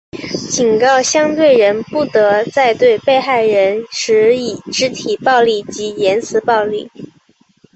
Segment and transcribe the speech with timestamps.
[0.49, 6.89] 警告相对人不得再对被害人施以肢体暴力及言词暴力。